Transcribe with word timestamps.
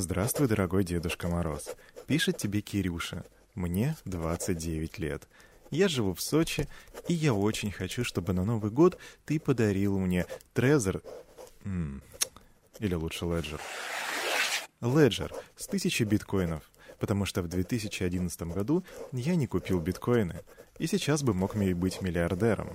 Здравствуй, 0.00 0.46
дорогой 0.46 0.84
Дедушка 0.84 1.26
Мороз. 1.26 1.70
Пишет 2.06 2.36
тебе 2.36 2.60
Кирюша. 2.60 3.24
Мне 3.56 3.96
29 4.04 4.96
лет. 5.00 5.26
Я 5.72 5.88
живу 5.88 6.14
в 6.14 6.20
Сочи, 6.20 6.68
и 7.08 7.14
я 7.14 7.34
очень 7.34 7.72
хочу, 7.72 8.04
чтобы 8.04 8.32
на 8.32 8.44
Новый 8.44 8.70
год 8.70 8.96
ты 9.24 9.40
подарил 9.40 9.98
мне 9.98 10.26
Трезор... 10.54 11.02
Или 12.78 12.94
лучше 12.94 13.24
Леджер. 13.24 13.60
Леджер 14.80 15.34
с 15.56 15.66
тысячи 15.66 16.04
биткоинов. 16.04 16.62
Потому 17.00 17.24
что 17.24 17.42
в 17.42 17.48
2011 17.48 18.42
году 18.42 18.84
я 19.10 19.34
не 19.34 19.48
купил 19.48 19.80
биткоины. 19.80 20.42
И 20.78 20.86
сейчас 20.86 21.24
бы 21.24 21.34
мог 21.34 21.56
мне 21.56 21.74
быть 21.74 22.02
миллиардером. 22.02 22.70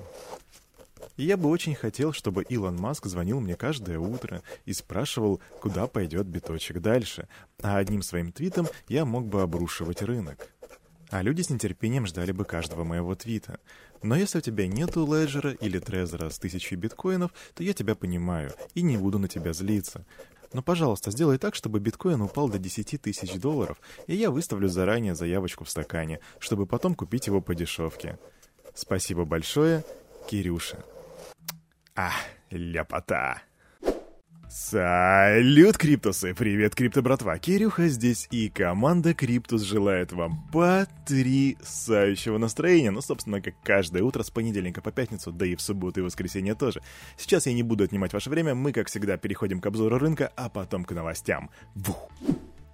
И 1.16 1.26
я 1.26 1.38
бы 1.38 1.50
очень 1.50 1.76
хотел, 1.76 2.12
чтобы 2.12 2.44
Илон 2.44 2.76
Маск 2.76 3.06
звонил 3.06 3.40
мне 3.40 3.56
каждое 3.56 4.00
утро 4.00 4.42
и 4.66 4.74
спрашивал, 4.74 5.42
куда 5.62 5.88
пойдет 5.88 6.26
биточек 6.26 6.80
дальше, 6.80 7.28
а 7.62 7.78
одним 7.78 8.02
своим 8.02 8.32
твитом 8.32 8.68
я 8.88 9.06
мог 9.06 9.28
бы 9.28 9.42
обрушивать 9.42 10.02
рынок. 10.02 10.50
А 11.12 11.22
люди 11.22 11.44
с 11.44 11.52
нетерпением 11.52 12.08
ждали 12.08 12.32
бы 12.32 12.44
каждого 12.44 12.84
моего 12.84 13.14
твита. 13.14 13.60
Но 14.02 14.16
если 14.16 14.40
у 14.40 14.42
тебя 14.42 14.68
нету 14.68 15.06
леджера 15.06 15.52
или 15.52 15.78
трезора 15.78 16.30
с 16.30 16.40
тысячей 16.40 16.76
биткоинов, 16.76 17.32
то 17.54 17.64
я 17.64 17.74
тебя 17.74 17.94
понимаю 17.94 18.52
и 18.74 18.82
не 18.82 18.98
буду 18.98 19.20
на 19.20 19.28
тебя 19.28 19.54
злиться. 19.54 20.08
Но, 20.54 20.64
пожалуйста, 20.64 21.12
сделай 21.12 21.38
так, 21.38 21.54
чтобы 21.54 21.80
биткоин 21.80 22.22
упал 22.22 22.50
до 22.50 22.58
10 22.58 23.02
тысяч 23.02 23.34
долларов, 23.40 23.80
и 24.08 24.16
я 24.16 24.32
выставлю 24.32 24.68
заранее 24.68 25.16
заявочку 25.16 25.64
в 25.64 25.70
стакане, 25.70 26.20
чтобы 26.40 26.66
потом 26.66 26.96
купить 26.96 27.28
его 27.28 27.42
по 27.42 27.54
дешевке. 27.54 28.18
Спасибо 28.74 29.26
большое, 29.26 29.84
Кирюша. 30.30 30.84
А, 31.96 32.12
ляпота. 32.50 33.44
Салют, 34.50 35.78
Криптусы! 35.78 36.34
Привет, 36.34 36.74
Крипто-братва! 36.74 37.38
Кирюха 37.38 37.88
здесь, 37.88 38.28
и 38.32 38.50
команда 38.50 39.14
Криптус 39.14 39.62
желает 39.62 40.12
вам 40.12 40.48
потрясающего 40.52 42.40
настроения. 42.40 42.90
Ну, 42.90 43.02
собственно, 43.02 43.42
как 43.42 43.54
каждое 43.64 44.02
утро 44.02 44.24
с 44.24 44.32
понедельника 44.32 44.82
по 44.82 44.92
пятницу, 44.92 45.32
да 45.32 45.46
и 45.46 45.56
в 45.56 45.62
субботу 45.62 46.00
и 46.00 46.04
воскресенье 46.04 46.56
тоже. 46.56 46.82
Сейчас 47.16 47.46
я 47.46 47.54
не 47.54 47.62
буду 47.62 47.84
отнимать 47.84 48.14
ваше 48.14 48.32
время, 48.32 48.56
мы, 48.56 48.74
как 48.74 48.88
всегда, 48.88 49.18
переходим 49.18 49.62
к 49.62 49.66
обзору 49.68 50.00
рынка, 50.00 50.32
а 50.36 50.50
потом 50.50 50.86
к 50.86 50.92
новостям. 50.94 51.52
Вух! 51.76 52.10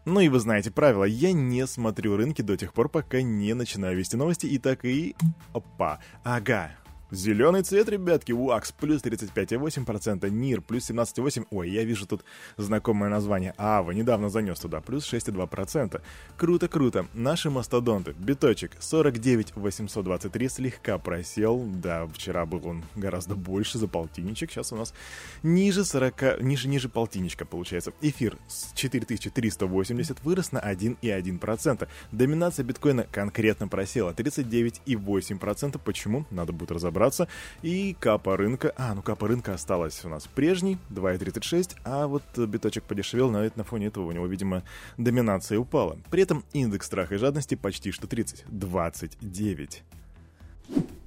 Ну 0.05 0.21
и 0.21 0.29
вы 0.29 0.39
знаете 0.39 0.71
правила, 0.71 1.03
я 1.03 1.33
не 1.33 1.67
смотрю 1.67 2.15
рынки 2.15 2.41
до 2.41 2.55
тех 2.55 2.73
пор, 2.73 2.87
пока 2.87 3.21
не 3.21 3.53
начинаю 3.53 3.97
вести 3.97 4.15
новости, 4.15 4.45
и 4.45 4.57
так 4.59 4.85
и... 4.85 5.13
Опа, 5.53 5.99
ага, 6.23 6.71
Зеленый 7.11 7.63
цвет, 7.63 7.89
ребятки, 7.89 8.31
УАКС 8.33 8.71
плюс 8.73 9.01
35,8%, 9.01 10.29
НИР 10.29 10.61
плюс 10.61 10.91
17,8%. 10.91 11.47
Ой, 11.49 11.71
я 11.71 11.83
вижу 11.83 12.05
тут 12.05 12.23
знакомое 12.55 13.09
название. 13.09 13.55
АВА 13.57 13.93
недавно 13.93 14.29
занес 14.29 14.59
туда, 14.59 14.79
плюс 14.79 15.11
6,2%. 15.11 16.01
Круто, 16.37 16.67
круто. 16.67 17.07
Наши 17.15 17.49
мастодонты. 17.49 18.13
Биточек 18.13 18.73
49,823 18.79 20.49
слегка 20.49 20.99
просел. 20.99 21.65
Да, 21.65 22.05
вчера 22.05 22.45
был 22.45 22.67
он 22.67 22.83
гораздо 22.95 23.33
больше 23.33 23.79
за 23.79 23.87
полтинничек. 23.87 24.51
Сейчас 24.51 24.71
у 24.71 24.75
нас 24.75 24.93
ниже 25.41 25.85
40, 25.85 26.43
ниже, 26.43 26.67
ниже 26.67 26.89
полтинничка 26.89 27.43
получается. 27.43 27.91
Эфир 28.01 28.37
с 28.47 28.71
4380 28.73 30.23
вырос 30.23 30.51
на 30.51 30.59
1,1%. 30.59 31.87
Доминация 32.11 32.63
биткоина 32.63 33.07
конкретно 33.11 33.67
просела 33.67 34.11
39,8%. 34.11 35.79
Почему? 35.83 36.27
Надо 36.29 36.53
будет 36.53 36.69
разобраться 36.69 36.98
разобраться. 36.99 37.27
И 37.61 37.95
капа 37.99 38.37
рынка... 38.37 38.73
А, 38.77 38.93
ну 38.93 39.01
капа 39.01 39.27
рынка 39.27 39.53
осталась 39.53 40.03
у 40.05 40.09
нас 40.09 40.27
прежней, 40.27 40.77
2,36, 40.89 41.77
а 41.83 42.07
вот 42.07 42.23
биточек 42.37 42.83
подешевел, 42.83 43.31
но 43.31 43.49
на 43.55 43.63
фоне 43.63 43.87
этого 43.87 44.05
у 44.05 44.11
него, 44.11 44.27
видимо, 44.27 44.63
доминация 44.97 45.57
упала. 45.57 45.97
При 46.11 46.23
этом 46.23 46.43
индекс 46.53 46.87
страха 46.87 47.15
и 47.15 47.17
жадности 47.17 47.55
почти 47.55 47.91
что 47.91 48.07
30, 48.07 48.45
29. 48.47 49.83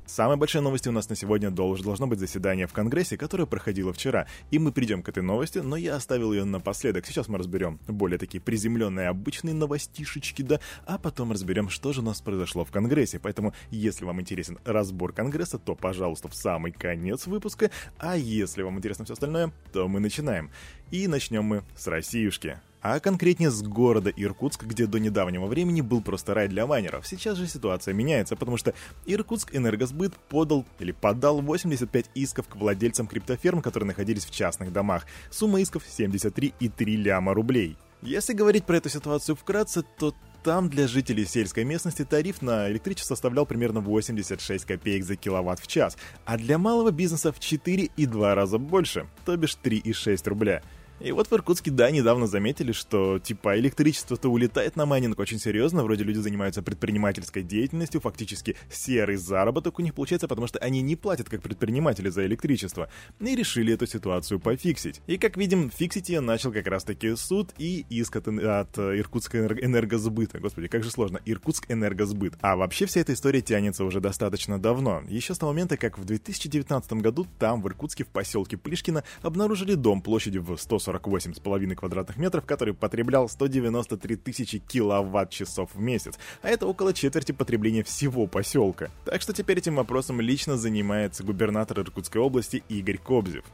Самой 0.05 0.36
большой 0.36 0.61
новостью 0.61 0.91
у 0.92 0.95
нас 0.95 1.08
на 1.08 1.17
сегодня 1.17 1.50
должно 1.50 2.06
быть 2.06 2.19
заседание 2.19 2.66
в 2.66 2.72
Конгрессе, 2.72 3.16
которое 3.16 3.47
проходило 3.47 3.93
вчера. 3.93 4.27
И 4.50 4.59
мы 4.59 4.72
придем 4.72 5.03
к 5.03 5.09
этой 5.09 5.22
новости, 5.22 5.59
но 5.59 5.77
я 5.77 5.94
оставил 5.97 6.32
ее 6.32 6.44
напоследок. 6.44 7.06
Сейчас 7.06 7.28
мы 7.28 7.38
разберем 7.38 7.78
более 7.87 8.19
такие 8.19 8.41
приземленные 8.41 9.09
обычные 9.09 9.54
новостишечки, 9.54 10.43
да, 10.43 10.60
а 10.87 10.99
потом 10.99 11.32
разберем, 11.32 11.69
что 11.69 11.93
же 11.93 12.00
у 12.00 12.04
нас 12.04 12.21
произошло 12.21 12.65
в 12.65 12.72
Конгрессе. 12.72 13.21
Поэтому, 13.21 13.54
если 13.71 14.04
вам 14.04 14.21
интересен 14.21 14.59
разбор 14.65 15.12
Конгресса, 15.12 15.59
то, 15.59 15.75
пожалуйста, 15.75 16.28
в 16.28 16.34
самый 16.34 16.72
конец 16.72 17.27
выпуска. 17.27 17.71
А 17.98 18.16
если 18.16 18.62
вам 18.62 18.78
интересно 18.78 19.04
все 19.04 19.15
остальное, 19.15 19.53
то 19.72 19.87
мы 19.88 20.00
начинаем. 20.00 20.50
И 20.91 21.06
начнем 21.06 21.44
мы 21.44 21.62
с 21.77 21.87
Россиюшки 21.87 22.59
а 22.82 23.00
конкретнее 23.00 23.50
с 23.50 23.62
города 23.62 24.10
Иркутск, 24.10 24.65
где 24.65 24.87
до 24.87 24.98
недавнего 24.98 25.47
времени 25.47 25.81
был 25.81 26.03
просто 26.03 26.34
рай 26.34 26.48
для 26.48 26.66
майнеров. 26.66 27.06
Сейчас 27.06 27.38
же 27.38 27.47
ситуация 27.47 27.94
меняется, 27.94 28.37
потому 28.37 28.56
что 28.56 28.75
Иркутск 29.06 29.54
Энергосбыт 29.54 30.15
подал 30.28 30.66
или 30.81 30.92
подал 30.92 31.41
85 31.41 32.10
исков 32.15 32.48
к 32.48 32.56
владельцам 32.56 33.06
криптоферм, 33.06 33.62
которые 33.62 33.87
находились 33.87 34.25
в 34.25 34.31
частных 34.31 34.72
домах. 34.72 35.06
Сумма 35.31 35.60
исков 35.60 35.84
73,3 35.87 36.84
ляма 36.97 37.34
рублей. 37.34 37.76
Если 38.03 38.32
говорить 38.32 38.65
про 38.65 38.78
эту 38.78 38.88
ситуацию 38.88 39.37
вкратце, 39.37 39.84
то 39.98 40.12
там 40.42 40.69
для 40.69 40.88
жителей 40.88 41.25
сельской 41.25 41.62
местности 41.62 42.04
тариф 42.04 42.42
на 42.42 42.69
электричество 42.69 43.15
составлял 43.15 43.47
примерно 43.47 43.81
86 43.81 44.65
копеек 44.65 45.04
за 45.04 45.15
киловатт 45.15 45.60
в 45.60 45.69
час, 45.69 45.97
а 46.25 46.37
для 46.37 46.59
малого 46.59 46.91
бизнеса 46.91 47.31
в 47.32 47.38
4,2 47.38 48.34
раза 48.34 48.59
больше, 48.59 49.06
то 49.25 49.37
бишь 49.37 49.56
3,6 49.62 50.28
рубля. 50.28 50.62
И 51.03 51.11
вот 51.11 51.29
в 51.29 51.33
Иркутске, 51.33 51.73
да, 51.73 51.91
недавно 51.91 52.29
заметили, 52.29 52.71
что 52.71 53.19
типа 53.19 53.59
электричество-то 53.59 54.29
улетает 54.29 54.77
на 54.77 54.87
майнинг 54.87 55.19
очень 55.19 55.41
серьезно, 55.41 55.83
вроде 55.83 56.05
люди 56.05 56.19
занимаются 56.19 56.63
предпринимательской 56.63 57.43
деятельностью, 57.43 58.01
фактически 58.01 58.57
серый 58.71 59.17
заработок 59.17 59.81
у 59.81 59.83
них 59.83 59.95
получается, 59.95 60.29
потому 60.29 60.47
что 60.47 60.61
они 60.61 60.81
не 60.81 60.95
платят 60.95 61.29
как 61.29 61.43
предприниматели 61.43 62.09
за 62.09 62.25
электричество. 62.27 62.89
И 63.19 63.35
решили 63.35 63.75
эту 63.75 63.87
ситуацию 63.89 64.39
пофиксить. 64.39 65.01
И 65.09 65.19
как 65.19 65.37
видим, 65.37 65.71
фиксить 65.71 66.09
ее 66.09 66.21
начал 66.21 66.53
как 66.53 66.69
раз 66.69 66.85
таки 66.85 67.17
суд 67.17 67.51
и 67.59 67.84
иск 67.91 68.17
от, 68.17 68.29
от 68.29 68.79
Иркутска 68.79 69.47
энергосбыта. 69.61 70.39
Господи, 70.39 70.69
как 70.69 70.84
же 70.84 70.91
сложно. 70.91 71.21
Иркутск 71.25 71.69
энергосбыт. 71.69 72.34
А 72.43 72.55
вообще 72.55 72.87
вся 72.87 73.01
эта 73.01 73.13
история 73.13 73.41
тянется 73.41 73.84
уже 73.84 74.01
достаточно 74.01 74.61
давно. 74.61 75.03
Еще 75.09 75.34
с 75.34 75.39
того 75.39 75.51
момента, 75.51 75.77
как 75.77 75.99
в 75.99 76.05
2019 76.05 76.93
году 76.95 77.27
там, 77.41 77.61
в 77.61 77.67
Иркутске, 77.67 78.05
в 78.05 78.09
поселке 78.09 78.57
Плишкино, 78.57 79.03
обнаружили 79.23 79.75
дом 79.75 80.01
площадью 80.01 80.43
в 80.43 80.57
140 80.57 80.91
48,5 80.98 81.75
квадратных 81.75 82.16
метров, 82.16 82.44
который 82.44 82.75
потреблял 82.75 83.28
193 83.28 84.16
тысячи 84.16 84.58
киловатт-часов 84.58 85.70
в 85.75 85.80
месяц, 85.80 86.19
а 86.42 86.48
это 86.48 86.66
около 86.66 86.92
четверти 86.92 87.32
потребления 87.32 87.82
всего 87.82 88.26
поселка. 88.26 88.91
Так 89.04 89.22
что 89.22 89.32
теперь 89.32 89.58
этим 89.58 89.76
вопросом 89.76 90.20
лично 90.20 90.56
занимается 90.56 91.25
губернатор 91.25 91.80
Иркутской 91.80 92.20
области 92.20 92.62
Игорь 92.69 92.98
Кобзев. 92.98 93.44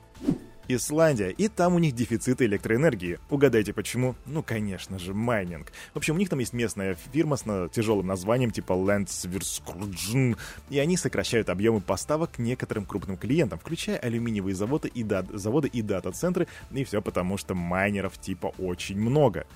Исландия, 0.69 1.31
и 1.31 1.49
там 1.49 1.75
у 1.75 1.79
них 1.79 1.95
дефицит 1.95 2.43
электроэнергии. 2.43 3.19
Угадайте 3.31 3.73
почему? 3.73 4.15
Ну, 4.27 4.43
конечно 4.43 4.99
же, 4.99 5.15
майнинг. 5.15 5.73
В 5.95 5.97
общем, 5.97 6.17
у 6.17 6.19
них 6.19 6.29
там 6.29 6.39
есть 6.39 6.53
местная 6.53 6.97
фирма 7.13 7.37
с 7.37 7.69
тяжелым 7.73 8.07
названием 8.07 8.51
типа 8.51 8.73
Landsvirskurdjn, 8.73 10.37
и 10.71 10.79
они 10.79 10.97
сокращают 10.97 11.49
объемы 11.49 11.81
поставок 11.81 12.39
некоторым 12.39 12.85
крупным 12.85 13.17
клиентам, 13.17 13.59
включая 13.59 13.99
алюминиевые 13.99 14.55
заводы 14.55 14.89
и, 14.89 15.03
дат 15.03 15.27
заводы 15.33 15.69
и 15.69 15.83
дата-центры, 15.83 16.49
и 16.71 16.85
все 16.85 17.01
потому, 17.03 17.39
что 17.39 17.55
майнеров 17.55 18.19
типа 18.19 18.53
очень 18.59 19.01
много. 19.01 19.47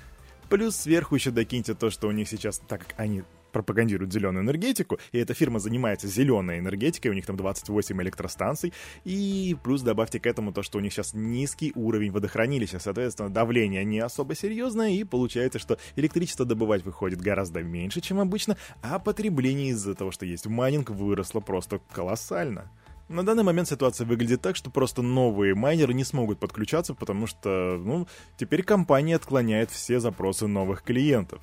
Плюс 0.49 0.77
сверху 0.77 1.15
еще 1.15 1.31
докиньте 1.31 1.75
то, 1.75 1.91
что 1.91 2.09
у 2.09 2.11
них 2.11 2.29
сейчас, 2.29 2.59
так 2.69 2.87
как 2.87 2.95
они 2.99 3.23
пропагандируют 3.53 4.13
зеленую 4.13 4.45
энергетику, 4.45 4.99
и 5.13 5.19
эта 5.19 5.35
фирма 5.35 5.59
занимается 5.59 6.09
зеленой 6.09 6.59
энергетикой, 6.59 7.11
у 7.11 7.15
них 7.15 7.27
там 7.27 7.37
28 7.37 8.03
электростанций, 8.03 8.73
и 9.05 9.57
плюс 9.63 9.83
добавьте 9.83 10.19
к 10.21 10.27
этому 10.27 10.53
то, 10.53 10.63
что 10.63 10.79
у 10.79 10.81
них 10.81 10.93
сейчас 10.93 11.15
низкий 11.15 11.73
уровень 11.75 12.11
водохранилища, 12.11 12.79
соответственно, 12.79 13.31
давление 13.31 13.85
не 13.85 14.01
особо 14.01 14.35
серьезное, 14.35 14.91
и 14.91 15.05
получается, 15.05 15.59
что 15.59 15.79
электричество 15.97 16.45
добывать 16.45 16.85
выходит 16.85 17.21
гораздо 17.21 17.63
меньше, 17.63 18.01
чем 18.01 18.19
обычно, 18.19 18.57
а 18.83 18.99
потребление 18.99 19.71
из-за 19.71 19.95
того, 19.95 20.11
что 20.11 20.27
есть 20.27 20.47
майнинг, 20.47 20.91
выросло 20.91 21.41
просто 21.41 21.81
колоссально. 21.93 22.71
На 23.09 23.23
данный 23.25 23.43
момент 23.43 23.69
ситуация 23.69 24.07
выглядит 24.07 24.41
так, 24.41 24.57
что 24.57 24.71
просто 24.71 25.03
новые 25.03 25.55
майнеры 25.55 25.93
не 25.93 26.03
смогут 26.03 26.39
подключаться, 26.39 26.95
потому 26.95 27.27
что, 27.27 27.79
ну, 27.79 28.07
теперь 28.39 28.63
компания 28.63 29.17
отклоняет 29.17 29.71
все 29.71 30.01
запросы 30.01 30.47
новых 30.47 30.83
клиентов. 30.83 31.43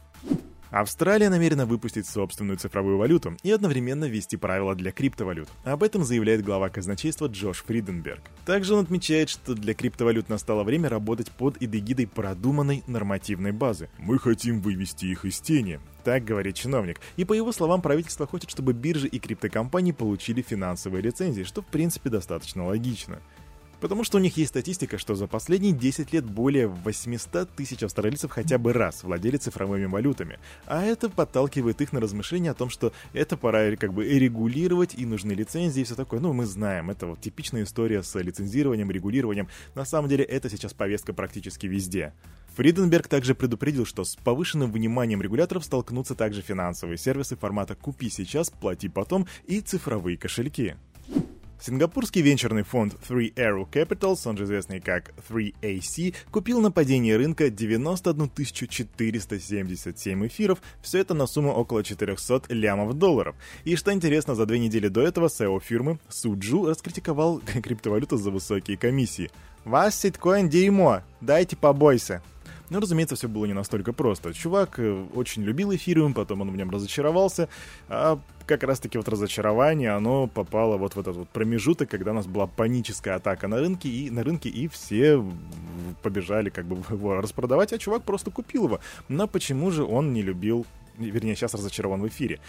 Австралия 0.72 1.30
намерена 1.30 1.66
выпустить 1.66 2.08
собственную 2.08 2.58
цифровую 2.58 2.98
валюту 2.98 3.36
и 3.42 3.52
одновременно 3.52 4.06
ввести 4.06 4.38
правила 4.38 4.76
для 4.76 4.92
криптовалют. 4.92 5.50
Об 5.64 5.82
этом 5.82 6.04
заявляет 6.04 6.44
глава 6.44 6.70
казначейства 6.70 7.28
Джош 7.28 7.64
Фриденберг. 7.64 8.22
Также 8.46 8.76
он 8.76 8.84
отмечает, 8.84 9.30
что 9.30 9.56
для 9.56 9.74
криптовалют 9.74 10.30
настало 10.30 10.64
время 10.64 10.90
работать 10.90 11.32
под 11.32 11.58
эгидой 11.60 12.08
продуманной 12.08 12.84
нормативной 12.86 13.52
базы. 13.52 13.90
«Мы 13.98 14.20
хотим 14.20 14.62
вывести 14.62 15.08
их 15.08 15.26
из 15.26 15.40
тени», 15.40 15.80
так 16.04 16.24
говорит 16.24 16.56
чиновник. 16.56 17.00
И 17.18 17.26
по 17.26 17.34
его 17.34 17.52
словам, 17.52 17.82
правительство 17.82 18.26
хочет, 18.26 18.50
чтобы 18.50 18.74
биржи 18.74 19.08
и 19.08 19.20
криптокомпании 19.20 19.92
получили 19.92 20.42
финансовые 20.42 21.02
лицензии, 21.02 21.44
что 21.44 21.62
в 21.62 21.66
принципе 21.66 22.10
достаточно 22.10 22.66
логично. 22.66 23.20
Потому 23.80 24.04
что 24.04 24.18
у 24.18 24.22
них 24.22 24.36
есть 24.38 24.50
статистика, 24.50 24.98
что 24.98 25.16
за 25.16 25.28
последние 25.28 25.72
10 25.72 26.12
лет 26.14 26.26
более 26.26 26.68
800 26.68 27.50
тысяч 27.52 27.84
австралийцев 27.84 28.32
хотя 28.32 28.58
бы 28.58 28.74
раз 28.74 29.04
владели 29.04 29.38
цифровыми 29.38 29.86
валютами. 29.86 30.40
А 30.66 30.84
это 30.84 31.10
подталкивает 31.10 31.82
их 31.82 31.94
на 31.94 32.00
размышления 32.00 32.52
о 32.52 32.56
том, 32.56 32.70
что 32.70 32.92
это 33.14 33.38
пора 33.38 33.76
как 33.78 33.94
бы 33.94 34.06
регулировать 34.08 34.96
и 34.96 35.06
нужны 35.06 35.32
лицензии 35.32 35.82
и 35.82 35.84
все 35.84 35.96
такое. 35.96 36.20
Ну, 36.20 36.34
мы 36.34 36.46
знаем, 36.46 36.90
это 36.90 37.08
вот 37.08 37.22
типичная 37.22 37.64
история 37.64 38.04
с 38.04 38.20
лицензированием, 38.20 38.92
регулированием. 38.92 39.48
На 39.76 39.86
самом 39.86 40.10
деле 40.10 40.24
это 40.26 40.50
сейчас 40.50 40.74
повестка 40.74 41.14
практически 41.14 41.68
везде. 41.68 42.14
Фриденберг 42.56 43.08
также 43.08 43.36
предупредил, 43.36 43.86
что 43.86 44.04
с 44.04 44.16
повышенным 44.18 44.72
вниманием 44.72 45.22
регуляторов 45.22 45.64
столкнутся 45.64 46.16
также 46.16 46.42
финансовые 46.42 46.98
сервисы 46.98 47.38
формата 47.38 47.76
«купи 47.76 48.10
сейчас, 48.10 48.50
плати 48.50 48.90
потом» 48.90 49.28
и 49.46 49.62
цифровые 49.62 50.18
кошельки. 50.18 50.76
Сингапурский 51.62 52.22
венчурный 52.22 52.64
фонд 52.64 52.96
Three 53.08 53.34
Arrow 53.34 53.70
Capitals, 53.70 54.22
он 54.26 54.38
же 54.38 54.46
известный 54.46 54.80
как 54.80 55.12
3AC, 55.30 56.16
купил 56.32 56.62
на 56.62 56.72
падении 56.72 57.12
рынка 57.12 57.50
91 57.50 58.30
477 58.30 60.28
эфиров, 60.28 60.60
все 60.82 61.00
это 61.00 61.14
на 61.14 61.28
сумму 61.28 61.52
около 61.52 61.84
400 61.84 62.44
лямов 62.54 62.94
долларов. 62.94 63.36
И 63.66 63.76
что 63.76 63.92
интересно, 63.92 64.36
за 64.36 64.46
две 64.46 64.58
недели 64.60 64.88
до 64.88 65.02
этого 65.02 65.28
SEO 65.28 65.60
фирмы 65.62 66.00
Суджу 66.08 66.66
раскритиковал 66.66 67.42
криптовалюту 67.64 68.16
за 68.16 68.32
высокие 68.32 68.78
комиссии. 68.78 69.30
«Вас 69.66 70.00
ситкоин 70.00 70.48
дерьмо, 70.48 71.02
дайте 71.20 71.58
побойся». 71.58 72.22
Но, 72.70 72.80
разумеется, 72.80 73.16
все 73.16 73.28
было 73.28 73.46
не 73.46 73.54
настолько 73.54 73.94
просто. 73.94 74.34
Чувак 74.34 74.80
э, 74.80 75.06
очень 75.14 75.44
любил 75.44 75.74
эфириум, 75.74 76.14
потом 76.14 76.42
он 76.42 76.52
в 76.52 76.56
нем 76.56 76.70
разочаровался, 76.70 77.50
а 77.88 78.20
как 78.46 78.64
раз-таки 78.64 78.98
вот 78.98 79.08
разочарование, 79.08 79.92
оно 79.92 80.28
попало 80.28 80.78
вот 80.78 80.96
в 80.96 81.00
этот 81.00 81.16
вот 81.16 81.30
промежуток, 81.30 81.90
когда 81.90 82.12
у 82.12 82.16
нас 82.16 82.28
была 82.28 82.48
паническая 82.48 83.16
атака 83.16 83.48
на 83.48 83.58
рынке, 83.60 83.90
и 83.90 84.10
на 84.10 84.24
рынке, 84.24 84.50
и 84.50 84.68
все 84.68 85.24
побежали 86.02 86.50
как 86.50 86.66
бы 86.66 86.78
его 86.90 87.22
распродавать, 87.22 87.74
а 87.74 87.78
чувак 87.78 88.04
просто 88.04 88.32
купил 88.32 88.66
его. 88.66 88.80
Но 89.08 89.28
почему 89.28 89.72
же 89.72 89.84
он 89.84 90.14
не 90.14 90.22
любил, 90.22 90.66
вернее, 90.98 91.36
сейчас 91.36 91.54
разочарован 91.54 92.02
в 92.02 92.08
эфире? 92.08 92.40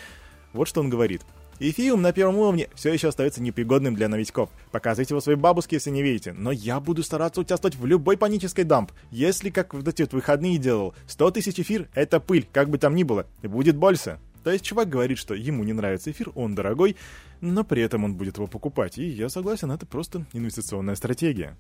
Вот 0.53 0.69
что 0.69 0.81
он 0.81 0.91
говорит. 0.91 1.23
Эфиум 1.63 2.01
на 2.01 2.15
первом 2.15 2.39
уровне 2.39 2.71
все 2.75 2.91
еще 2.91 3.09
остается 3.09 3.43
непригодным 3.43 3.95
для 3.95 4.09
новичков. 4.09 4.49
Показывайте 4.73 5.13
его 5.13 5.21
своей 5.21 5.37
бабушке, 5.37 5.77
если 5.77 5.91
не 5.91 6.03
видите. 6.03 6.33
Но 6.33 6.53
я 6.53 6.81
буду 6.81 7.03
стараться 7.03 7.39
участвовать 7.39 7.77
в 7.77 7.85
любой 7.85 8.17
панической 8.17 8.65
дамп. 8.65 8.93
Если, 9.11 9.51
как 9.51 9.75
вот 9.75 9.87
эти 9.87 10.09
выходные 10.11 10.57
делал, 10.57 10.95
100 11.07 11.33
тысяч 11.33 11.61
эфир— 11.61 11.91
это 11.95 12.19
пыль, 12.19 12.49
как 12.51 12.71
бы 12.71 12.79
там 12.79 12.95
ни 12.95 13.03
было. 13.03 13.27
Будет 13.43 13.77
больше. 13.77 14.19
То 14.43 14.51
есть 14.51 14.65
чувак 14.65 14.89
говорит, 14.89 15.19
что 15.19 15.35
ему 15.35 15.63
не 15.63 15.75
нравится 15.75 16.11
эфир, 16.11 16.31
он 16.35 16.55
дорогой, 16.55 16.97
но 17.43 17.63
при 17.63 17.83
этом 17.83 18.05
он 18.05 18.15
будет 18.15 18.39
его 18.39 18.47
покупать. 18.47 18.97
И 18.97 19.07
я 19.07 19.29
согласен, 19.29 19.71
это 19.71 19.85
просто 19.85 20.25
инвестиционная 20.33 20.95
стратегия. 20.95 21.59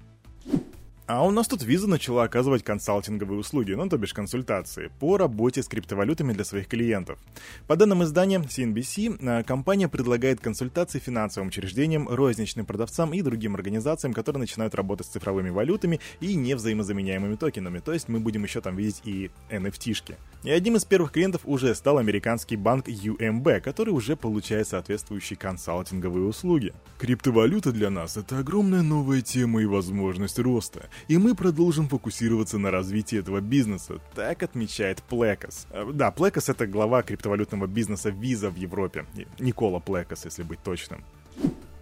А 1.13 1.25
у 1.25 1.33
нас 1.33 1.49
тут 1.49 1.65
Visa 1.65 1.89
начала 1.89 2.23
оказывать 2.23 2.63
консалтинговые 2.63 3.41
услуги, 3.41 3.73
ну 3.73 3.89
то 3.89 3.99
бишь 3.99 4.15
консультации, 4.15 4.93
по 5.01 5.17
работе 5.17 5.61
с 5.61 5.67
криптовалютами 5.67 6.33
для 6.33 6.45
своих 6.45 6.69
клиентов. 6.69 7.19
По 7.67 7.75
данным 7.75 8.05
издания 8.05 8.39
CNBC, 8.39 9.19
э, 9.21 9.43
компания 9.43 9.89
предлагает 9.89 10.39
консультации 10.39 11.01
финансовым 11.01 11.49
учреждениям, 11.49 12.09
розничным 12.09 12.65
продавцам 12.65 13.13
и 13.13 13.23
другим 13.23 13.57
организациям, 13.57 14.13
которые 14.13 14.39
начинают 14.39 14.77
работать 14.77 15.09
с 15.09 15.11
цифровыми 15.11 15.51
валютами 15.51 15.99
и 16.21 16.37
невзаимозаменяемыми 16.37 17.35
токенами, 17.35 17.81
то 17.81 17.93
есть 17.93 18.09
мы 18.09 18.21
будем 18.21 18.45
еще 18.45 18.61
там 18.61 18.77
видеть 18.77 19.03
и 19.05 19.33
NFT-шки. 19.51 20.15
И 20.45 20.51
одним 20.53 20.77
из 20.77 20.85
первых 20.85 21.11
клиентов 21.11 21.43
уже 21.45 21.75
стал 21.75 21.99
американский 21.99 22.55
банк 22.55 22.87
UMB, 22.87 23.61
который 23.63 23.91
уже 23.91 24.15
получает 24.15 24.69
соответствующие 24.69 25.37
консалтинговые 25.37 26.25
услуги. 26.25 26.73
Криптовалюта 27.01 27.73
для 27.73 27.91
нас— 27.91 28.17
это 28.17 28.39
огромная 28.39 28.83
новая 28.83 29.23
тема 29.23 29.61
и 29.61 29.67
возможность 29.67 30.39
роста 30.39 30.89
и 31.09 31.19
мы 31.19 31.35
продолжим 31.35 31.89
фокусироваться 31.89 32.59
на 32.59 32.71
развитии 32.71 33.19
этого 33.19 33.41
бизнеса, 33.41 34.01
так 34.15 34.43
отмечает 34.43 35.03
Плекас. 35.03 35.67
Э, 35.71 35.91
да, 35.93 36.11
Плекас 36.11 36.49
это 36.49 36.67
глава 36.67 37.03
криптовалютного 37.03 37.67
бизнеса 37.67 38.11
Visa 38.11 38.51
в 38.51 38.57
Европе. 38.57 39.07
Никола 39.39 39.81
Плекас, 39.81 40.25
если 40.25 40.43
быть 40.43 40.63
точным. 40.63 41.05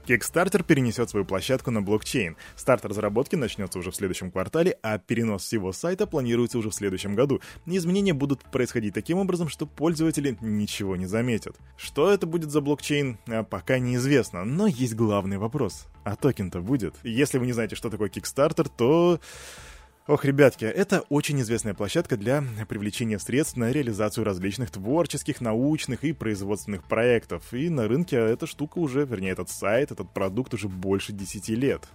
Kickstarter 0.08 0.64
перенесет 0.64 1.10
свою 1.10 1.26
площадку 1.26 1.70
на 1.70 1.82
блокчейн. 1.82 2.36
Старт 2.56 2.86
разработки 2.86 3.36
начнется 3.36 3.78
уже 3.78 3.90
в 3.90 3.96
следующем 3.96 4.30
квартале, 4.30 4.78
а 4.82 4.96
перенос 4.96 5.42
всего 5.42 5.70
сайта 5.72 6.06
планируется 6.06 6.56
уже 6.56 6.70
в 6.70 6.74
следующем 6.74 7.14
году. 7.14 7.42
Изменения 7.66 8.14
будут 8.14 8.42
происходить 8.44 8.94
таким 8.94 9.18
образом, 9.18 9.50
что 9.50 9.66
пользователи 9.66 10.38
ничего 10.40 10.96
не 10.96 11.04
заметят. 11.04 11.56
Что 11.76 12.10
это 12.10 12.26
будет 12.26 12.50
за 12.50 12.62
блокчейн, 12.62 13.18
а, 13.26 13.42
пока 13.42 13.78
неизвестно, 13.78 14.44
но 14.44 14.66
есть 14.66 14.94
главный 14.94 15.36
вопрос. 15.36 15.86
А 16.08 16.16
токен-то 16.16 16.62
будет? 16.62 16.94
Если 17.02 17.36
вы 17.36 17.44
не 17.44 17.52
знаете, 17.52 17.76
что 17.76 17.90
такое 17.90 18.08
Kickstarter, 18.08 18.70
то 18.74 19.20
Ох, 20.06 20.24
ребятки, 20.24 20.64
это 20.64 21.02
очень 21.10 21.38
известная 21.42 21.74
площадка 21.74 22.16
для 22.16 22.42
привлечения 22.66 23.18
средств 23.18 23.58
на 23.58 23.70
реализацию 23.70 24.24
различных 24.24 24.70
творческих, 24.70 25.42
научных 25.42 26.04
и 26.04 26.14
производственных 26.14 26.84
проектов. 26.84 27.52
И 27.52 27.68
на 27.68 27.86
рынке 27.86 28.16
эта 28.16 28.46
штука 28.46 28.78
уже, 28.78 29.04
вернее, 29.04 29.32
этот 29.32 29.50
сайт, 29.50 29.92
этот 29.92 30.10
продукт 30.14 30.54
уже 30.54 30.70
больше 30.70 31.12
10 31.12 31.50
лет. 31.50 31.86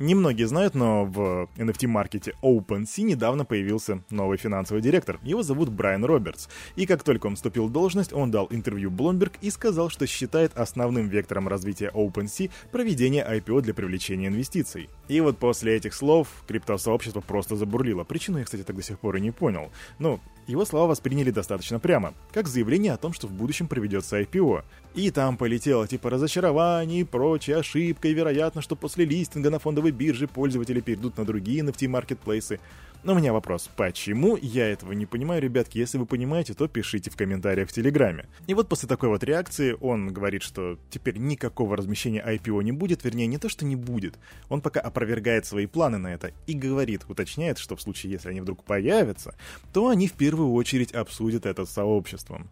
Немногие 0.00 0.48
знают, 0.48 0.74
но 0.74 1.04
в 1.04 1.48
NFT-маркете 1.56 2.34
OpenSea 2.42 3.02
недавно 3.02 3.44
появился 3.44 4.02
новый 4.10 4.38
финансовый 4.38 4.80
директор. 4.80 5.20
Его 5.22 5.44
зовут 5.44 5.68
Брайан 5.68 6.04
Робертс. 6.04 6.48
И 6.74 6.84
как 6.84 7.04
только 7.04 7.28
он 7.28 7.36
вступил 7.36 7.68
в 7.68 7.72
должность, 7.72 8.12
он 8.12 8.32
дал 8.32 8.48
интервью 8.50 8.90
Bloomberg 8.90 9.34
и 9.40 9.50
сказал, 9.50 9.90
что 9.90 10.08
считает 10.08 10.56
основным 10.56 11.06
вектором 11.08 11.46
развития 11.46 11.92
OpenSea 11.94 12.50
проведение 12.72 13.24
IPO 13.24 13.60
для 13.60 13.72
привлечения 13.72 14.26
инвестиций. 14.26 14.90
И 15.06 15.20
вот 15.20 15.38
после 15.38 15.76
этих 15.76 15.94
слов 15.94 16.26
криптосообщество 16.48 17.20
просто 17.20 17.54
забурлило. 17.54 18.02
Причину 18.02 18.38
я, 18.38 18.44
кстати, 18.44 18.64
так 18.64 18.74
до 18.74 18.82
сих 18.82 18.98
пор 18.98 19.14
и 19.16 19.20
не 19.20 19.30
понял. 19.30 19.70
Ну, 20.00 20.18
его 20.46 20.64
слова 20.64 20.88
восприняли 20.88 21.30
достаточно 21.30 21.78
прямо, 21.78 22.12
как 22.32 22.48
заявление 22.48 22.92
о 22.92 22.98
том, 22.98 23.12
что 23.12 23.26
в 23.26 23.32
будущем 23.32 23.66
проведется 23.66 24.20
IPO. 24.20 24.64
И 24.94 25.10
там 25.10 25.36
полетело 25.36 25.88
типа 25.88 26.10
разочарование 26.10 27.00
и 27.00 27.04
прочая 27.04 27.58
ошибка, 27.58 28.08
и 28.08 28.14
вероятно, 28.14 28.60
что 28.60 28.76
после 28.76 29.04
листинга 29.04 29.50
на 29.50 29.58
фондовой 29.84 29.92
бирже 29.92 30.26
пользователи 30.26 30.80
перейдут 30.80 31.18
на 31.18 31.24
другие 31.24 31.62
NFT-маркетплейсы. 31.62 32.58
Но 33.02 33.12
у 33.12 33.16
меня 33.16 33.34
вопрос, 33.34 33.68
почему 33.76 34.38
я 34.40 34.66
этого 34.66 34.92
не 34.92 35.04
понимаю, 35.04 35.42
ребятки? 35.42 35.76
Если 35.76 35.98
вы 35.98 36.06
понимаете, 36.06 36.54
то 36.54 36.68
пишите 36.68 37.10
в 37.10 37.16
комментариях 37.16 37.68
в 37.68 37.72
Телеграме. 37.72 38.26
И 38.46 38.54
вот 38.54 38.66
после 38.66 38.88
такой 38.88 39.10
вот 39.10 39.22
реакции 39.22 39.76
он 39.82 40.10
говорит, 40.10 40.42
что 40.42 40.78
теперь 40.88 41.18
никакого 41.18 41.76
размещения 41.76 42.24
IPO 42.26 42.62
не 42.62 42.72
будет, 42.72 43.04
вернее, 43.04 43.26
не 43.26 43.36
то, 43.36 43.50
что 43.50 43.66
не 43.66 43.76
будет. 43.76 44.14
Он 44.48 44.62
пока 44.62 44.80
опровергает 44.80 45.44
свои 45.44 45.66
планы 45.66 45.98
на 45.98 46.14
это 46.14 46.32
и 46.46 46.54
говорит, 46.54 47.04
уточняет, 47.08 47.58
что 47.58 47.76
в 47.76 47.82
случае, 47.82 48.12
если 48.12 48.30
они 48.30 48.40
вдруг 48.40 48.64
появятся, 48.64 49.34
то 49.74 49.90
они 49.90 50.08
в 50.08 50.12
первую 50.12 50.52
очередь 50.52 50.92
обсудят 50.92 51.44
это 51.44 51.66
с 51.66 51.70
сообществом. 51.70 52.48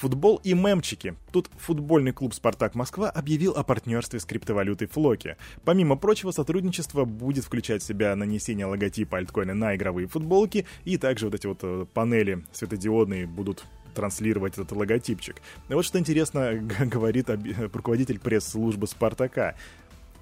Футбол 0.00 0.40
и 0.42 0.54
мемчики. 0.54 1.14
Тут 1.30 1.50
футбольный 1.58 2.12
клуб 2.12 2.32
«Спартак 2.32 2.74
Москва» 2.74 3.10
объявил 3.10 3.52
о 3.52 3.62
партнерстве 3.62 4.18
с 4.18 4.24
криптовалютой 4.24 4.88
Флоки. 4.88 5.36
Помимо 5.66 5.96
прочего, 5.96 6.30
сотрудничество 6.30 7.04
будет 7.04 7.44
включать 7.44 7.82
в 7.82 7.86
себя 7.86 8.16
нанесение 8.16 8.64
логотипа 8.64 9.18
альткоина 9.18 9.52
на 9.52 9.76
игровые 9.76 10.08
футболки, 10.08 10.64
и 10.84 10.96
также 10.96 11.26
вот 11.26 11.34
эти 11.34 11.46
вот 11.46 11.58
э, 11.62 11.84
панели 11.92 12.42
светодиодные 12.50 13.26
будут 13.26 13.64
транслировать 13.94 14.54
этот 14.54 14.72
логотипчик. 14.72 15.36
Вот 15.68 15.84
что 15.84 15.98
интересно 15.98 16.54
говорит 16.80 17.28
руководитель 17.74 18.18
пресс-службы 18.18 18.86
«Спартака» 18.86 19.54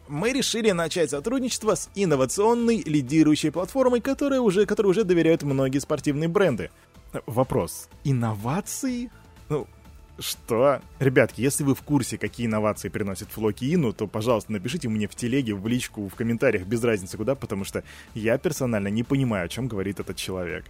мы 0.08 0.32
решили 0.32 0.70
начать 0.70 1.11
сотрудничество 1.11 1.75
с 1.75 1.90
инновационной 1.94 2.78
лидирующей 2.78 3.52
платформой, 3.52 4.00
которая 4.00 4.40
уже, 4.40 4.64
которой 4.64 4.88
уже 4.88 5.04
доверяют 5.04 5.42
многие 5.42 5.80
спортивные 5.80 6.28
бренды. 6.28 6.70
Вопрос. 7.26 7.88
Инновации? 8.04 9.11
Ну, 9.49 9.67
что? 10.19 10.81
Ребятки, 10.99 11.40
если 11.40 11.64
вы 11.64 11.75
в 11.75 11.83
курсе, 11.83 12.19
какие 12.19 12.47
инновации 12.47 12.88
приносит 12.88 13.28
Флоки 13.28 13.64
Ину, 13.64 13.93
то, 13.93 14.07
пожалуйста, 14.07 14.52
напишите 14.52 14.88
мне 14.88 15.07
в 15.07 15.14
телеге, 15.14 15.55
в 15.55 15.67
личку, 15.67 16.09
в 16.09 16.14
комментариях, 16.14 16.67
без 16.67 16.83
разницы 16.83 17.17
куда, 17.17 17.35
потому 17.35 17.64
что 17.64 17.85
я 18.14 18.37
персонально 18.37 18.88
не 18.88 19.05
понимаю, 19.05 19.47
о 19.47 19.49
чем 19.49 19.69
говорит 19.69 20.00
этот 20.00 20.17
человек. 20.17 20.64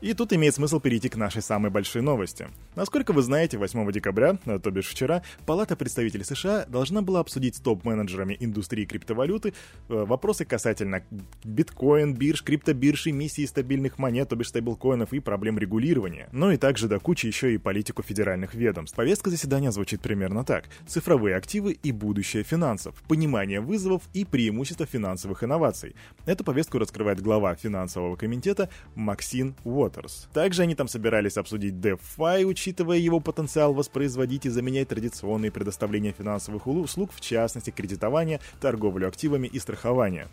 И 0.00 0.14
тут 0.14 0.32
имеет 0.32 0.54
смысл 0.54 0.78
перейти 0.78 1.08
к 1.08 1.16
нашей 1.16 1.42
самой 1.42 1.72
большой 1.72 2.02
новости. 2.02 2.46
Насколько 2.76 3.12
вы 3.12 3.22
знаете, 3.22 3.58
8 3.58 3.90
декабря, 3.90 4.38
а, 4.46 4.60
то 4.60 4.70
бишь 4.70 4.86
вчера, 4.86 5.22
Палата 5.44 5.74
представителей 5.74 6.22
США 6.22 6.66
должна 6.66 7.02
была 7.02 7.18
обсудить 7.18 7.56
с 7.56 7.60
топ-менеджерами 7.60 8.36
индустрии 8.38 8.84
криптовалюты 8.84 9.48
э, 9.48 9.52
вопросы 9.88 10.44
касательно 10.44 11.02
биткоин, 11.42 12.14
бирж, 12.14 12.44
криптобирж, 12.44 13.08
эмиссии 13.08 13.44
стабильных 13.44 13.98
монет, 13.98 14.28
то 14.28 14.36
бишь 14.36 14.50
стейблкоинов 14.50 15.12
и 15.12 15.18
проблем 15.18 15.58
регулирования. 15.58 16.28
Ну 16.30 16.52
и 16.52 16.56
также 16.56 16.86
до 16.86 17.00
кучи 17.00 17.26
еще 17.26 17.52
и 17.52 17.58
политику 17.58 18.04
федеральных 18.04 18.54
ведомств. 18.54 18.96
Повестка 18.96 19.30
заседания 19.30 19.72
звучит 19.72 20.00
примерно 20.00 20.44
так. 20.44 20.66
Цифровые 20.86 21.34
активы 21.34 21.72
и 21.72 21.90
будущее 21.90 22.44
финансов, 22.44 22.94
понимание 23.08 23.60
вызовов 23.60 24.02
и 24.14 24.24
преимущества 24.24 24.86
финансовых 24.86 25.42
инноваций. 25.42 25.96
Эту 26.24 26.44
повестку 26.44 26.78
раскрывает 26.78 27.20
глава 27.20 27.56
финансового 27.56 28.14
комитета 28.14 28.70
Максин 28.94 29.56
Уорд 29.64 29.87
Уотерс. 29.88 30.28
Также 30.32 30.62
они 30.62 30.74
там 30.74 30.88
собирались 30.88 31.36
обсудить 31.36 31.74
DeFi, 31.74 32.44
учитывая 32.44 32.98
его 32.98 33.20
потенциал 33.20 33.72
воспроизводить 33.72 34.46
и 34.46 34.50
заменять 34.50 34.88
традиционные 34.88 35.50
предоставления 35.50 36.14
финансовых 36.16 36.66
услуг, 36.66 37.10
в 37.12 37.20
частности 37.20 37.70
кредитование, 37.70 38.40
торговлю 38.60 39.08
активами 39.08 39.46
и 39.46 39.58
страхование. 39.58 40.28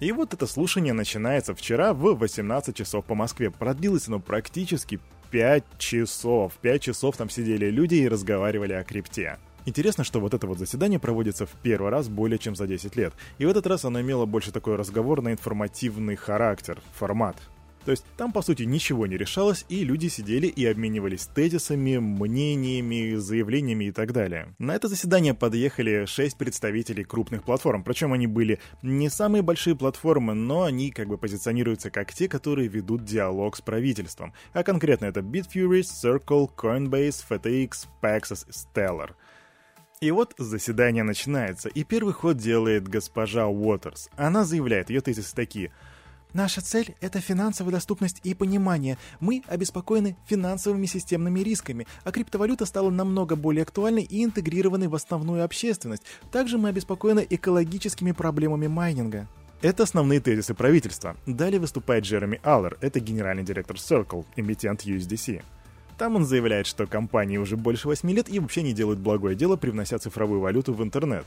И 0.00 0.12
вот 0.12 0.32
это 0.32 0.46
слушание 0.46 0.92
начинается 0.92 1.54
вчера 1.54 1.92
в 1.92 2.14
18 2.14 2.76
часов 2.76 3.04
по 3.04 3.14
Москве. 3.14 3.50
Продлилось 3.50 4.06
оно 4.06 4.20
практически 4.20 5.00
5 5.30 5.64
часов. 5.78 6.52
5 6.60 6.82
часов 6.82 7.16
там 7.16 7.28
сидели 7.28 7.68
люди 7.68 7.96
и 7.96 8.08
разговаривали 8.08 8.74
о 8.74 8.84
крипте. 8.84 9.38
Интересно, 9.66 10.04
что 10.04 10.20
вот 10.20 10.34
это 10.34 10.46
вот 10.46 10.58
заседание 10.58 11.00
проводится 11.00 11.46
в 11.46 11.50
первый 11.62 11.90
раз 11.90 12.08
более 12.08 12.38
чем 12.38 12.54
за 12.54 12.66
10 12.66 12.94
лет. 12.96 13.12
И 13.38 13.44
в 13.44 13.48
этот 13.48 13.66
раз 13.66 13.84
оно 13.84 14.00
имело 14.00 14.24
больше 14.24 14.52
такой 14.52 14.76
разговорно-информативный 14.76 16.14
характер, 16.16 16.80
формат. 16.94 17.36
То 17.88 17.92
есть 17.92 18.04
там, 18.18 18.32
по 18.32 18.42
сути, 18.42 18.64
ничего 18.64 19.06
не 19.06 19.16
решалось, 19.16 19.64
и 19.70 19.82
люди 19.82 20.08
сидели 20.08 20.46
и 20.46 20.66
обменивались 20.66 21.24
тезисами, 21.24 21.96
мнениями, 21.96 23.14
заявлениями 23.14 23.86
и 23.86 23.92
так 23.92 24.12
далее. 24.12 24.54
На 24.58 24.74
это 24.74 24.88
заседание 24.88 25.32
подъехали 25.32 26.04
шесть 26.04 26.36
представителей 26.36 27.04
крупных 27.04 27.44
платформ, 27.44 27.82
причем 27.82 28.12
они 28.12 28.26
были 28.26 28.58
не 28.82 29.08
самые 29.08 29.40
большие 29.40 29.74
платформы, 29.74 30.34
но 30.34 30.64
они 30.64 30.90
как 30.90 31.08
бы 31.08 31.16
позиционируются 31.16 31.90
как 31.90 32.12
те, 32.12 32.28
которые 32.28 32.68
ведут 32.68 33.06
диалог 33.06 33.56
с 33.56 33.62
правительством. 33.62 34.34
А 34.52 34.64
конкретно 34.64 35.06
это 35.06 35.20
Bitfury, 35.20 35.80
Circle, 35.80 36.50
Coinbase, 36.54 37.24
FTX, 37.26 37.86
Paxos 38.02 38.44
и 38.46 38.52
Stellar. 38.52 39.12
И 40.02 40.10
вот 40.10 40.34
заседание 40.36 41.04
начинается, 41.04 41.70
и 41.70 41.84
первый 41.84 42.12
ход 42.12 42.36
делает 42.36 42.86
госпожа 42.86 43.46
Уотерс. 43.46 44.10
Она 44.14 44.44
заявляет, 44.44 44.90
ее 44.90 45.00
тезисы 45.00 45.34
такие– 45.34 45.72
Наша 46.34 46.60
цель– 46.60 46.94
это 47.00 47.20
финансовая 47.20 47.72
доступность 47.72 48.20
и 48.22 48.34
понимание. 48.34 48.98
Мы 49.18 49.42
обеспокоены 49.46 50.16
финансовыми 50.26 50.84
системными 50.84 51.40
рисками, 51.40 51.86
а 52.04 52.12
криптовалюта 52.12 52.66
стала 52.66 52.90
намного 52.90 53.34
более 53.34 53.62
актуальной 53.62 54.02
и 54.02 54.24
интегрированной 54.24 54.88
в 54.88 54.94
основную 54.94 55.42
общественность. 55.42 56.02
Также 56.30 56.58
мы 56.58 56.68
обеспокоены 56.68 57.26
экологическими 57.28 58.12
проблемами 58.12 58.66
майнинга. 58.66 59.26
Это 59.62 59.82
основные 59.82 60.20
тезисы 60.20 60.54
правительства. 60.54 61.16
Далее 61.26 61.58
выступает 61.58 62.04
Джереми 62.04 62.40
Аллер, 62.42 62.76
это 62.80 63.00
генеральный 63.00 63.42
директор 63.42 63.76
Circle, 63.76 64.24
эмитент 64.36 64.84
USDC. 64.84 65.42
Там 65.96 66.14
он 66.14 66.26
заявляет, 66.26 66.66
что 66.68 66.86
компании 66.86 67.38
уже 67.38 67.56
больше 67.56 67.88
8 67.88 68.08
лет 68.12 68.28
и 68.28 68.38
вообще 68.38 68.62
не 68.62 68.72
делают 68.72 69.00
благое 69.00 69.34
дело, 69.34 69.56
привнося 69.56 69.98
цифровую 69.98 70.40
валюту 70.40 70.74
в 70.74 70.82
интернет. 70.84 71.26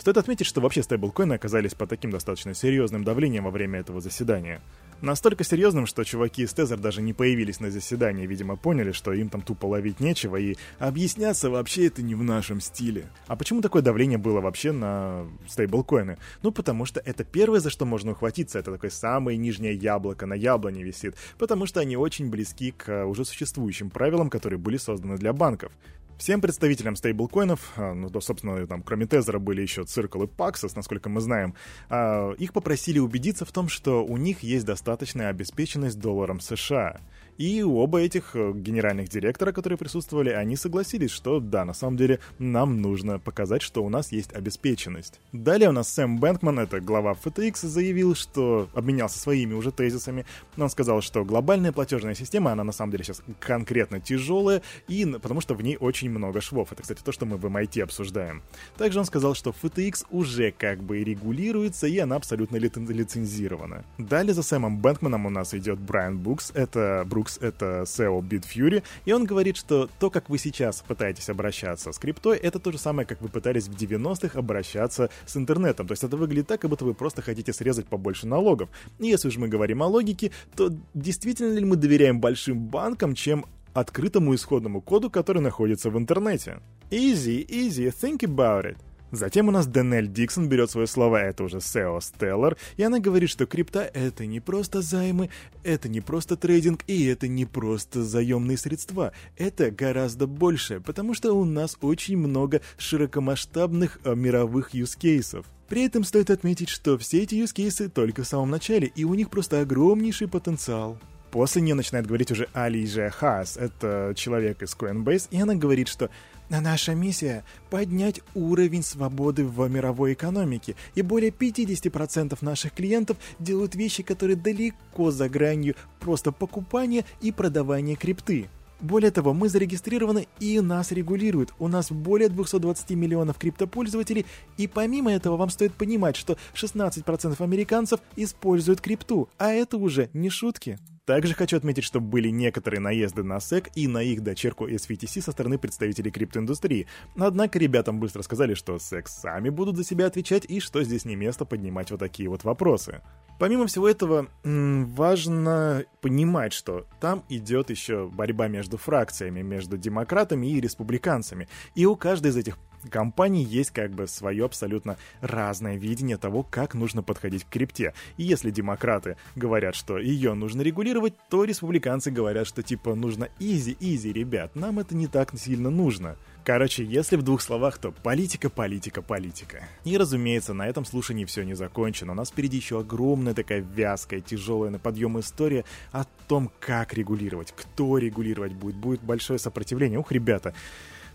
Стоит 0.00 0.16
отметить, 0.16 0.46
что 0.46 0.62
вообще 0.62 0.82
стейблкоины 0.82 1.34
оказались 1.34 1.74
под 1.74 1.90
таким 1.90 2.10
достаточно 2.10 2.54
серьезным 2.54 3.04
давлением 3.04 3.44
во 3.44 3.50
время 3.50 3.80
этого 3.80 4.00
заседания. 4.00 4.62
Настолько 5.02 5.44
серьезным, 5.44 5.84
что 5.84 6.04
чуваки 6.04 6.42
из 6.42 6.54
Тезер 6.54 6.78
даже 6.78 7.02
не 7.02 7.12
появились 7.12 7.60
на 7.60 7.70
заседании, 7.70 8.26
видимо, 8.26 8.56
поняли, 8.56 8.92
что 8.92 9.12
им 9.12 9.28
там 9.28 9.42
тупо 9.42 9.66
ловить 9.66 10.00
нечего, 10.00 10.36
и 10.36 10.56
объясняться 10.78 11.50
вообще 11.50 11.88
это 11.88 12.00
не 12.00 12.14
в 12.14 12.22
нашем 12.22 12.62
стиле. 12.62 13.10
А 13.26 13.36
почему 13.36 13.60
такое 13.60 13.82
давление 13.82 14.16
было 14.16 14.40
вообще 14.40 14.72
на 14.72 15.26
стейблкоины? 15.46 16.16
Ну, 16.42 16.50
потому 16.50 16.86
что 16.86 17.00
это 17.00 17.22
первое, 17.22 17.60
за 17.60 17.68
что 17.68 17.84
можно 17.84 18.12
ухватиться, 18.12 18.58
это 18.58 18.72
такое 18.72 18.90
самое 18.90 19.36
нижнее 19.36 19.74
яблоко 19.74 20.24
на 20.24 20.34
яблоне 20.34 20.82
висит, 20.82 21.14
потому 21.36 21.66
что 21.66 21.80
они 21.80 21.98
очень 21.98 22.30
близки 22.30 22.70
к 22.70 23.04
уже 23.04 23.26
существующим 23.26 23.90
правилам, 23.90 24.30
которые 24.30 24.58
были 24.58 24.78
созданы 24.78 25.18
для 25.18 25.34
банков. 25.34 25.72
Всем 26.20 26.42
представителям 26.42 26.96
стейблкоинов, 26.96 27.72
а, 27.76 27.94
ну, 27.94 28.10
то, 28.10 28.20
собственно, 28.20 28.66
там, 28.66 28.82
кроме 28.82 29.06
Тезера 29.06 29.38
были 29.38 29.62
еще 29.62 29.84
Circle 29.84 30.24
и 30.24 30.26
Paxos, 30.26 30.72
насколько 30.76 31.08
мы 31.08 31.22
знаем, 31.22 31.54
а, 31.88 32.32
их 32.32 32.52
попросили 32.52 32.98
убедиться 32.98 33.46
в 33.46 33.52
том, 33.52 33.70
что 33.70 34.04
у 34.04 34.18
них 34.18 34.40
есть 34.42 34.66
достаточная 34.66 35.30
обеспеченность 35.30 35.98
долларом 35.98 36.40
США. 36.40 37.00
И 37.38 37.62
оба 37.62 38.00
этих 38.00 38.34
э, 38.34 38.52
генеральных 38.54 39.08
директора, 39.08 39.52
которые 39.52 39.78
присутствовали, 39.78 40.30
они 40.30 40.56
согласились, 40.56 41.10
что 41.10 41.40
да, 41.40 41.64
на 41.64 41.72
самом 41.72 41.96
деле 41.96 42.20
нам 42.38 42.80
нужно 42.80 43.18
показать, 43.18 43.62
что 43.62 43.82
у 43.84 43.88
нас 43.88 44.12
есть 44.12 44.32
обеспеченность. 44.32 45.20
Далее 45.32 45.68
у 45.68 45.72
нас 45.72 45.92
Сэм 45.92 46.18
Бэнкман, 46.18 46.60
это 46.60 46.80
глава 46.80 47.16
FTX, 47.22 47.66
заявил, 47.66 48.14
что 48.14 48.68
обменялся 48.74 49.18
своими 49.18 49.54
уже 49.54 49.72
тезисами. 49.72 50.26
Он 50.56 50.68
сказал, 50.70 51.00
что 51.00 51.24
глобальная 51.24 51.72
платежная 51.72 52.14
система, 52.14 52.52
она 52.52 52.64
на 52.64 52.72
самом 52.72 52.92
деле 52.92 53.04
сейчас 53.04 53.22
конкретно 53.38 54.00
тяжелая, 54.00 54.62
и 54.88 55.06
потому 55.06 55.40
что 55.40 55.54
в 55.54 55.62
ней 55.62 55.76
очень 55.78 56.10
много 56.10 56.40
швов. 56.40 56.72
Это, 56.72 56.82
кстати, 56.82 57.02
то, 57.02 57.12
что 57.12 57.26
мы 57.26 57.36
в 57.36 57.46
MIT 57.46 57.82
обсуждаем. 57.82 58.42
Также 58.76 58.98
он 58.98 59.04
сказал, 59.04 59.34
что 59.34 59.54
FTX 59.62 60.06
уже 60.10 60.52
как 60.52 60.82
бы 60.82 61.02
регулируется, 61.02 61.86
и 61.86 61.98
она 61.98 62.16
абсолютно 62.16 62.56
лицензирована. 62.56 63.84
Далее 63.98 64.34
за 64.34 64.42
Сэмом 64.42 64.78
Бэнкманом 64.78 65.26
у 65.26 65.30
нас 65.30 65.54
идет 65.54 65.78
Брайан 65.78 66.18
Букс, 66.18 66.50
это 66.54 67.04
Брукс 67.06 67.29
Brooks— 67.30 67.38
это 67.40 67.82
SEO 67.82 68.20
Bitfury, 68.20 68.82
и 69.04 69.12
он 69.12 69.24
говорит, 69.24 69.56
что 69.56 69.88
то, 69.98 70.10
как 70.10 70.28
вы 70.28 70.38
сейчас 70.38 70.82
пытаетесь 70.86 71.28
обращаться 71.28 71.92
с 71.92 71.98
криптой, 71.98 72.38
это 72.38 72.58
то 72.58 72.72
же 72.72 72.78
самое, 72.78 73.06
как 73.06 73.20
вы 73.20 73.28
пытались 73.28 73.68
в 73.68 73.72
90-х 73.72 74.38
обращаться 74.38 75.10
с 75.26 75.36
интернетом. 75.36 75.86
То 75.86 75.92
есть 75.92 76.04
это 76.04 76.16
выглядит 76.16 76.48
так, 76.48 76.60
как 76.60 76.70
будто 76.70 76.84
вы 76.84 76.94
просто 76.94 77.22
хотите 77.22 77.52
срезать 77.52 77.86
побольше 77.86 78.26
налогов. 78.26 78.68
И 78.98 79.06
если 79.06 79.28
уж 79.28 79.36
мы 79.36 79.48
говорим 79.48 79.82
о 79.82 79.86
логике, 79.86 80.30
то 80.56 80.70
действительно 80.94 81.54
ли 81.54 81.64
мы 81.64 81.76
доверяем 81.76 82.20
большим 82.20 82.58
банкам, 82.58 83.14
чем 83.14 83.44
открытому 83.72 84.34
исходному 84.34 84.80
коду, 84.80 85.10
который 85.10 85.42
находится 85.42 85.90
в 85.90 85.98
интернете? 85.98 86.60
Easy, 86.90 87.46
easy, 87.46 87.92
think 87.92 88.18
about 88.18 88.64
it. 88.64 88.76
Затем 89.12 89.48
у 89.48 89.50
нас 89.50 89.66
Данель 89.66 90.06
Диксон 90.06 90.48
берет 90.48 90.70
свои 90.70 90.86
слова, 90.86 91.20
это 91.20 91.44
уже 91.44 91.56
SEO 91.56 91.98
Stellar, 91.98 92.56
и 92.76 92.82
она 92.82 93.00
говорит, 93.00 93.28
что 93.28 93.46
крипта— 93.46 93.80
это 93.94 94.24
не 94.26 94.40
просто 94.40 94.82
займы, 94.82 95.30
это 95.64 95.88
не 95.88 96.00
просто 96.00 96.36
трейдинг, 96.36 96.84
и 96.86 97.06
это 97.06 97.26
не 97.26 97.44
просто 97.44 98.04
заемные 98.04 98.56
средства. 98.56 99.12
Это 99.36 99.70
гораздо 99.70 100.26
больше, 100.26 100.80
потому 100.80 101.14
что 101.14 101.32
у 101.32 101.44
нас 101.44 101.76
очень 101.80 102.16
много 102.16 102.60
широкомасштабных 102.78 104.00
э, 104.04 104.14
мировых 104.14 104.74
юзкейсов. 104.74 105.46
При 105.68 105.84
этом 105.84 106.04
стоит 106.04 106.30
отметить, 106.30 106.68
что 106.68 106.98
все 106.98 107.22
эти 107.22 107.36
юзкейсы 107.36 107.88
только 107.88 108.22
в 108.22 108.26
самом 108.26 108.50
начале, 108.50 108.90
и 108.94 109.04
у 109.04 109.14
них 109.14 109.30
просто 109.30 109.60
огромнейший 109.60 110.28
потенциал. 110.28 110.98
После 111.30 111.62
нее 111.62 111.74
начинает 111.74 112.06
говорить 112.06 112.32
уже 112.32 112.48
Алижа 112.52 113.08
Хас, 113.10 113.56
это 113.56 114.12
человек 114.16 114.62
из 114.62 114.74
Coinbase, 114.74 115.28
и 115.30 115.40
она 115.40 115.54
говорит, 115.54 115.86
что 115.86 116.10
Наша 116.50 116.96
миссия— 116.96 117.44
поднять 117.70 118.20
уровень 118.34 118.82
свободы 118.82 119.44
в 119.44 119.68
мировой 119.68 120.14
экономике, 120.14 120.74
и 120.96 121.02
более 121.02 121.30
50% 121.30 122.36
наших 122.42 122.72
клиентов 122.72 123.18
делают 123.38 123.76
вещи, 123.76 124.02
которые 124.02 124.34
далеко 124.34 125.12
за 125.12 125.28
гранью 125.28 125.76
просто 126.00 126.32
покупания 126.32 127.04
и 127.20 127.30
продавания 127.30 127.94
крипты. 127.94 128.48
Более 128.80 129.12
того, 129.12 129.32
мы 129.32 129.48
зарегистрированы 129.48 130.26
и 130.40 130.58
нас 130.60 130.90
регулируют. 130.90 131.54
У 131.60 131.68
нас 131.68 131.92
более 131.92 132.28
220 132.28 132.90
миллионов 132.90 133.38
криптопользователей, 133.38 134.26
и 134.56 134.66
помимо 134.66 135.12
этого 135.12 135.36
вам 135.36 135.50
стоит 135.50 135.74
понимать, 135.74 136.16
что 136.16 136.36
16% 136.54 137.40
американцев 137.40 138.00
используют 138.16 138.80
крипту, 138.80 139.28
а 139.38 139.52
это 139.52 139.76
уже 139.76 140.10
не 140.14 140.30
шутки. 140.30 140.78
Также 141.10 141.34
хочу 141.34 141.56
отметить, 141.56 141.82
что 141.82 141.98
были 141.98 142.28
некоторые 142.28 142.78
наезды 142.78 143.24
на 143.24 143.38
SEC 143.38 143.72
и 143.74 143.88
на 143.88 144.00
их 144.00 144.22
дочерку 144.22 144.68
SVTC 144.68 145.20
со 145.20 145.32
стороны 145.32 145.58
представителей 145.58 146.12
криптоиндустрии. 146.12 146.86
Однако 147.18 147.58
ребятам 147.58 147.98
быстро 147.98 148.22
сказали, 148.22 148.54
что 148.54 148.76
SEC 148.76 149.08
сами 149.08 149.48
будут 149.48 149.76
за 149.76 149.82
себя 149.82 150.06
отвечать 150.06 150.44
и 150.44 150.60
что 150.60 150.84
здесь 150.84 151.04
не 151.04 151.16
место 151.16 151.44
поднимать 151.44 151.90
вот 151.90 151.98
такие 151.98 152.28
вот 152.28 152.44
вопросы. 152.44 153.00
Помимо 153.40 153.66
всего 153.66 153.88
этого, 153.88 154.28
важно 154.44 155.84
понимать, 156.00 156.52
что 156.52 156.86
там 157.00 157.24
идет 157.28 157.70
еще 157.70 158.08
борьба 158.08 158.46
между 158.46 158.76
фракциями, 158.76 159.42
между 159.42 159.76
демократами 159.76 160.46
и 160.46 160.60
республиканцами. 160.60 161.48
И 161.74 161.86
у 161.86 161.96
каждой 161.96 162.28
из 162.28 162.36
этих 162.36 162.56
компаний 162.88 163.44
есть 163.44 163.70
как 163.70 163.92
бы 163.92 164.06
свое 164.06 164.44
абсолютно 164.44 164.96
разное 165.20 165.76
видение 165.76 166.16
того, 166.16 166.42
как 166.42 166.74
нужно 166.74 167.02
подходить 167.02 167.44
к 167.44 167.48
крипте. 167.50 167.94
И 168.16 168.22
если 168.22 168.50
демократы 168.50 169.16
говорят, 169.36 169.74
что 169.74 169.98
ее 169.98 170.34
нужно 170.34 170.62
регулировать, 170.62 171.14
то 171.28 171.44
республиканцы 171.44 172.10
говорят, 172.10 172.46
что 172.46 172.62
типа 172.62 172.94
нужно 172.94 173.28
изи, 173.38 173.76
изи, 173.80 174.12
ребят, 174.12 174.54
нам 174.56 174.78
это 174.78 174.94
не 174.94 175.06
так 175.06 175.36
сильно 175.38 175.70
нужно. 175.70 176.16
Короче, 176.42 176.84
если 176.84 177.16
в 177.16 177.22
двух 177.22 177.42
словах, 177.42 177.76
то 177.78 177.92
политика, 177.92 178.48
политика, 178.48 179.02
политика. 179.02 179.62
И, 179.84 179.98
разумеется, 179.98 180.54
на 180.54 180.66
этом 180.66 180.86
слушании 180.86 181.26
все 181.26 181.42
не 181.42 181.54
закончено. 181.54 182.12
У 182.12 182.14
нас 182.14 182.30
впереди 182.30 182.56
еще 182.56 182.80
огромная 182.80 183.34
такая 183.34 183.60
вязкая, 183.60 184.20
тяжелая 184.20 184.70
на 184.70 184.78
подъем 184.78 185.20
история 185.20 185.64
о 185.92 186.04
том, 186.28 186.50
как 186.58 186.94
регулировать, 186.94 187.52
кто 187.54 187.98
регулировать 187.98 188.54
будет. 188.54 188.76
Будет 188.76 189.02
большое 189.02 189.38
сопротивление. 189.38 189.98
Ух, 189.98 190.12
ребята, 190.12 190.54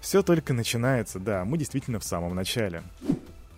все 0.06 0.22
только 0.22 0.54
начинается, 0.54 1.20
да, 1.20 1.46
мы 1.46 1.58
действительно 1.58 2.00
в 2.00 2.04
самом 2.04 2.36
начале. 2.36 2.84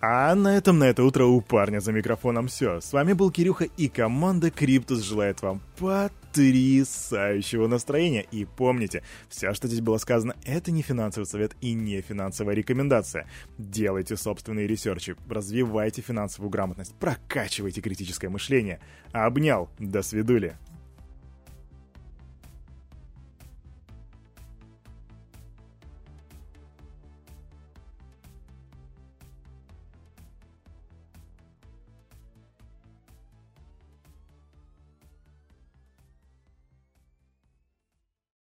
А 0.00 0.34
на 0.34 0.56
этом 0.56 0.78
на 0.78 0.84
это 0.84 1.04
утро 1.04 1.26
у 1.26 1.42
парня 1.42 1.80
за 1.80 1.92
микрофоном 1.92 2.48
все. 2.48 2.80
С 2.80 2.90
вами 2.94 3.12
был 3.12 3.30
Кирюха 3.30 3.64
и 3.64 3.88
команда 3.88 4.50
Криптус 4.50 5.02
желает 5.02 5.42
вам 5.42 5.60
потрясающего 5.76 7.66
настроения. 7.66 8.24
И 8.30 8.46
помните, 8.46 9.02
все, 9.28 9.52
что 9.52 9.68
здесь 9.68 9.82
было 9.82 9.98
сказано, 9.98 10.36
это 10.46 10.70
не 10.70 10.80
финансовый 10.80 11.26
совет 11.26 11.54
и 11.60 11.74
не 11.74 12.00
финансовая 12.00 12.54
рекомендация. 12.54 13.26
Делайте 13.58 14.16
собственные 14.16 14.66
ресерчи, 14.66 15.16
развивайте 15.28 16.00
финансовую 16.00 16.48
грамотность, 16.48 16.94
прокачивайте 16.94 17.82
критическое 17.82 18.30
мышление. 18.30 18.80
Обнял, 19.12 19.68
до 19.78 20.00
свидули. 20.00 20.56